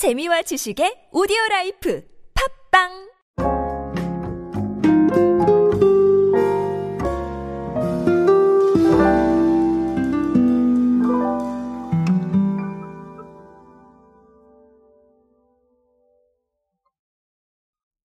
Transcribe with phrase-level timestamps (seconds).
[0.00, 2.02] 재미와 지식의 오디오 라이프
[2.72, 2.88] 팟빵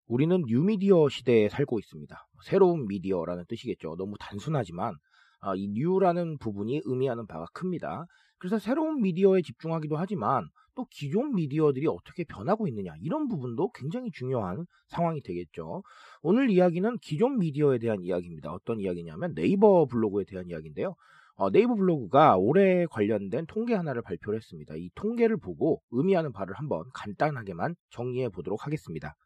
[0.09, 2.27] 우리는 뉴미디어 시대에 살고 있습니다.
[2.43, 3.95] 새로운 미디어라는 뜻이겠죠.
[3.97, 4.97] 너무 단순하지만
[5.39, 8.07] 아, 이 new라는 부분이 의미하는 바가 큽니다.
[8.39, 14.67] 그래서 새로운 미디어에 집중하기도 하지만 또 기존 미디어들이 어떻게 변하고 있느냐 이런 부분도 굉장히 중요한
[14.89, 15.83] 상황이 되겠죠.
[16.23, 18.53] 오늘 이야기는 기존 미디어에 대한 이야기입니다.
[18.53, 20.95] 어떤 이야기냐면 네이버 블로그에 대한 이야기인데요.
[21.37, 24.75] 어, 네이버 블로그가 올해 관련된 통계 하나를 발표를 했습니다.
[24.77, 29.17] 이 통계를 보고 의미하는 바를 한번 간단하게만 정리해 보도록 하겠습니다.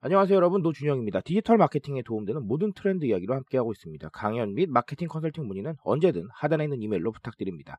[0.00, 1.22] 안녕하세요 여러분 노준영입니다.
[1.22, 4.10] 디지털 마케팅에 도움되는 모든 트렌드 이야기로 함께하고 있습니다.
[4.10, 7.78] 강연 및 마케팅 컨설팅 문의는 언제든 하단에 있는 이메일로 부탁드립니다.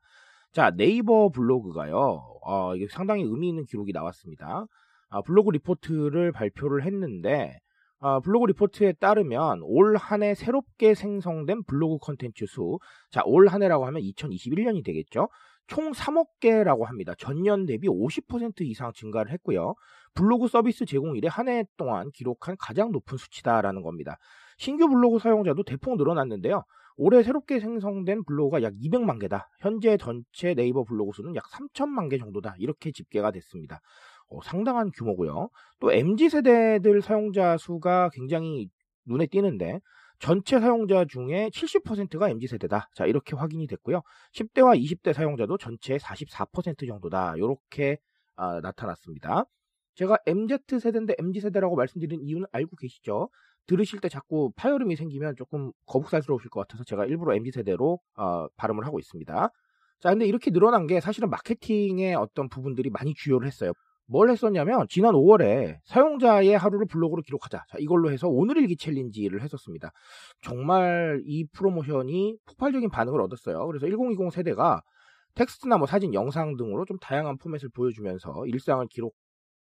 [0.56, 4.64] 자 네이버 블로그가요 어, 이게 상당히 의미 있는 기록이 나왔습니다.
[5.10, 7.58] 아, 블로그 리포트를 발표를 했는데
[8.00, 12.78] 아, 블로그 리포트에 따르면 올 한 해 새롭게 생성된 블로그 컨텐츠 수,
[13.10, 15.28] 자, 올 한 해라고 하면 2021년이 되겠죠.
[15.66, 17.12] 총 3억 개라고 합니다.
[17.18, 19.74] 전년 대비 50% 이상 증가를 했고요.
[20.14, 24.16] 블로그 서비스 제공 이래 한해 동안 기록한 가장 높은 수치다라는 겁니다.
[24.56, 26.62] 신규 블로그 사용자도 대폭 늘어났는데요.
[26.96, 29.48] 올해 새롭게 생성된 블로그가 약 200만 개다.
[29.60, 32.54] 현재 전체 네이버 블로그 수는 약 3천만 개 정도다.
[32.58, 33.80] 이렇게 집계가 됐습니다.
[34.28, 35.50] 어, 상당한 규모고요.
[35.80, 38.68] 또 MZ 세대들 사용자 수가 굉장히
[39.04, 39.80] 눈에 띄는데
[40.18, 42.88] 전체 사용자 중에 70%가 MZ 세대다.
[42.94, 44.00] 자, 이렇게 확인이 됐고요.
[44.34, 47.34] 10대와 20대 사용자도 전체의 44% 정도다.
[47.36, 47.98] 이렇게
[48.36, 49.44] 아, 나타났습니다.
[49.94, 53.28] 제가 MZ 세대인데 MZ 세대라고 말씀드린 이유는 알고 계시죠?
[53.66, 58.86] 들으실 때 자꾸 파열음이 생기면 조금 거북살스러우실 것 같아서 제가 일부러 MZ 세대로 어, 발음을
[58.86, 59.50] 하고 있습니다.
[60.00, 63.72] 자, 근데 이렇게 늘어난 게 사실은 마케팅의 어떤 부분들이 많이 주효를 했어요.
[64.08, 67.64] 뭘 했었냐면 지난 5월에 사용자의 하루를 블로그로 기록하자.
[67.68, 69.90] 자, 이걸로 해서 오늘 일기 챌린지를 했었습니다.
[70.42, 73.66] 정말 이 프로모션이 폭발적인 반응을 얻었어요.
[73.66, 74.80] 그래서 1020 세대가
[75.34, 79.14] 텍스트나 뭐 사진, 영상 등으로 좀 다양한 포맷을 보여주면서 일상을 기록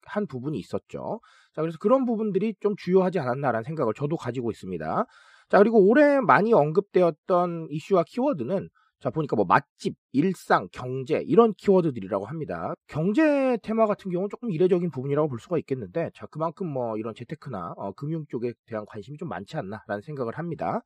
[0.09, 1.21] 한 부분이 있었죠.
[1.55, 5.05] 자, 그래서 그런 부분들이 좀 주요하지 않았나라는 생각을 저도 가지고 있습니다.
[5.49, 8.69] 자, 그리고 올해 많이 언급되었던 이슈와 키워드는
[9.01, 12.75] 자, 보니까 뭐 맛집, 일상, 경제 이런 키워드들이라고 합니다.
[12.89, 17.75] 경제 테마 같은 경우는 조금 이례적인 부분이라고 볼 수가 있겠는데 자, 그만큼 뭐 이런 재테크나
[17.77, 20.83] 어, 금융 쪽에 대한 관심이 좀 많지 않나라는 생각을 합니다.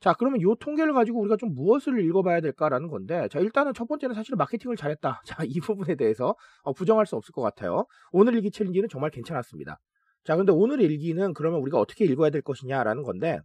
[0.00, 4.14] 자, 그러면 이 통계를 가지고 우리가 좀 무엇을 읽어봐야 될까라는 건데, 자, 일단은 첫 번째는
[4.14, 5.22] 사실은 마케팅을 잘했다.
[5.26, 7.86] 자, 이 부분에 대해서 어, 부정할 수 없을 것 같아요.
[8.12, 9.80] 오늘 일기 챌린지는 정말 괜찮았습니다.
[10.24, 13.40] 자, 근데 오늘 일기는 그러면 우리가 어떻게 읽어야 될 것이냐라는 건데,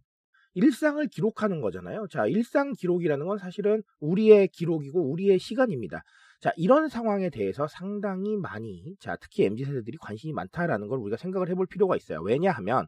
[0.54, 2.06] 일상을 기록하는 거잖아요.
[2.08, 6.04] 자, 일상 기록이라는 건 사실은 우리의 기록이고 우리의 시간입니다.
[6.40, 11.48] 자, 이런 상황에 대해서 상당히 많이, 자, 특히 MZ 세대들이 관심이 많다라는 걸 우리가 생각을
[11.48, 12.20] 해볼 필요가 있어요.
[12.22, 12.86] 왜냐하면,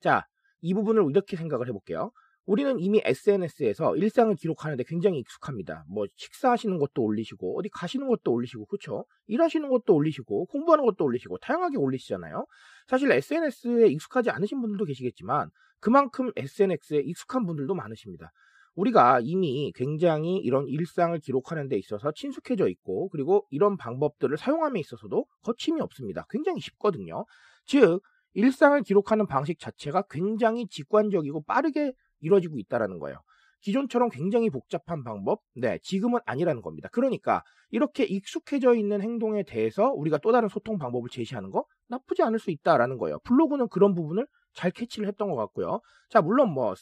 [0.00, 0.24] 자,
[0.60, 2.10] 이 부분을 이렇게 생각을 해볼게요.
[2.46, 5.84] 우리는 이미 SNS에서 일상을 기록하는데 굉장히 익숙합니다.
[5.88, 9.06] 뭐 식사하시는 것도 올리시고 어디 가시는 것도 올리시고 그렇죠?
[9.26, 12.46] 일하시는 것도 올리시고 공부하는 것도 올리시고 다양하게 올리시잖아요.
[12.86, 15.48] 사실 SNS에 익숙하지 않으신 분들도 계시겠지만
[15.80, 18.30] 그만큼 SNS에 익숙한 분들도 많으십니다.
[18.74, 25.26] 우리가 이미 굉장히 이런 일상을 기록하는 데 있어서 친숙해져 있고 그리고 이런 방법들을 사용함에 있어서도
[25.42, 26.26] 거침이 없습니다.
[26.28, 27.24] 굉장히 쉽거든요.
[27.66, 28.00] 즉
[28.34, 31.92] 일상을 기록하는 방식 자체가 굉장히 직관적이고 빠르게
[32.24, 33.18] 이루어지고 있다라는 거예요.
[33.60, 36.88] 기존처럼 굉장히 복잡한 방법, 네, 지금은 아니라는 겁니다.
[36.92, 42.38] 그러니까 이렇게 익숙해져 있는 행동에 대해서 우리가 또 다른 소통 방법을 제시하는 거 나쁘지 않을
[42.38, 43.18] 수 있다라는 거예요.
[43.24, 45.80] 블로그는 그런 부분을 잘 캐치를 했던 것 같고요.
[46.10, 46.74] 자, 물론 뭐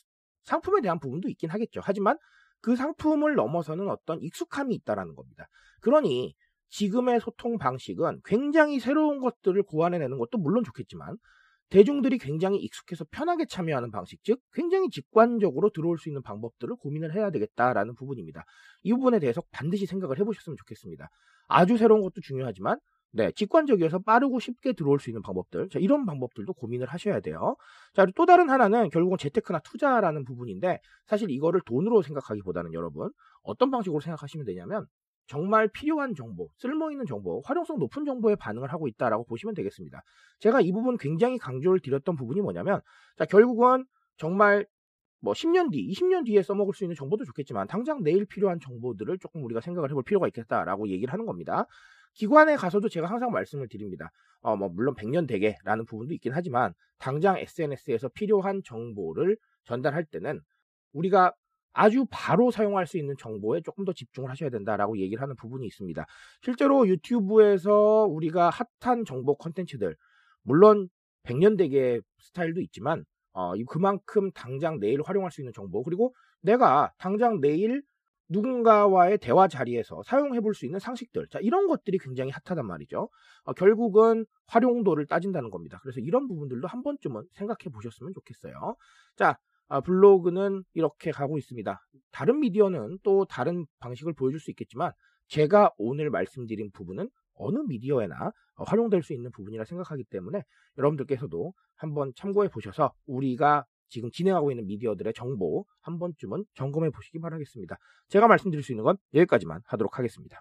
[0.45, 1.81] 상품에 대한 부분도 있긴 하겠죠.
[1.85, 2.19] 하지만
[2.61, 5.47] 그 상품을 넘어서는 어떤 익숙함이 있다라는 겁니다.
[5.83, 6.35] 그러니
[6.69, 11.17] 지금의 소통 방식은 굉장히 새로운 것들을 고안해내는 것도 물론 좋겠지만
[11.73, 17.31] 대중들이 굉장히 익숙해서 편하게 참여하는 방식, 즉 굉장히 직관적으로 들어올 수 있는 방법들을 고민을 해야
[17.31, 18.45] 되겠다라는 부분입니다.
[18.83, 21.09] 이 부분에 대해서 반드시 생각을 해보셨으면 좋겠습니다.
[21.49, 22.79] 아주 새로운 것도 중요하지만
[23.15, 25.71] 네, 직관적이어서 빠르고 쉽게 들어올 수 있는 방법들.
[25.71, 27.57] 자, 이런 방법들도 고민을 하셔야 돼요.
[27.95, 33.11] 자, 또 다른 하나는 결국은 재테크나 투자라는 부분인데 사실 이거를 돈으로 생각하기보다는 여러분
[33.43, 34.87] 어떤 방식으로 생각하시면 되냐면
[35.27, 40.03] 정말 필요한 정보, 쓸모있는 정보, 활용성 높은 정보에 반응을 하고 있다라고 보시면 되겠습니다.
[40.41, 42.81] 제가 이 부분 굉장히 강조를 드렸던 부분이 뭐냐면,
[43.17, 43.85] 자, 결국은
[44.17, 44.67] 정말
[45.21, 49.45] 뭐 10년 뒤, 20년 뒤에 써먹을 수 있는 정보도 좋겠지만, 당장 내일 필요한 정보들을 조금
[49.45, 51.67] 우리가 생각을 해볼 필요가 있겠다라고 얘기를 하는 겁니다.
[52.15, 54.11] 기관에 가서도 제가 항상 말씀을 드립니다.
[54.41, 60.41] 어, 뭐, 물론 100년 되게라는 부분도 있긴 하지만, 당장 SNS에서 필요한 정보를 전달할 때는
[60.93, 61.33] 우리가
[61.73, 66.07] 아주 바로 사용할 수 있는 정보에 조금 더 집중을 하셔야 된다라고 얘기를 하는 부분이 있습니다.
[66.43, 69.97] 실제로 유튜브에서 우리가 핫한 정보 컨텐츠들
[70.43, 70.89] 물론
[71.25, 77.83] 백년대계 스타일도 있지만 어, 그만큼 당장 내일 활용할 수 있는 정보 그리고 내가 당장 내일
[78.29, 81.29] 누군가와의 대화 자리에서 사용해 볼 수 있는 상식들.
[81.29, 83.09] 자, 이런 것들이 굉장히 핫하단 말이죠.
[83.45, 85.79] 어, 결국은 활용도를 따진다는 겁니다.
[85.83, 88.77] 그래서 이런 부분들도 한 번쯤은 생각해 보셨으면 좋겠어요.
[89.17, 89.39] 자, 아,
[89.81, 91.81] 블로그는 이렇게 가고 있습니다.
[92.11, 94.93] 다른 미디어는 또 다른 방식을 보여줄 수 있겠지만
[95.29, 100.43] 제가 오늘 말씀드린 부분은 어느 미디어에나 어, 활용될 수 있는 부분이라 생각하기 때문에
[100.77, 107.77] 여러분들께서도 한번 참고해 보셔서 우리가 지금 진행하고 있는 미디어들의 정보 한 번쯤은 점검해 보시기 바라겠습니다.
[108.09, 110.41] 제가 말씀드릴 수 있는 건 여기까지만 하도록 하겠습니다.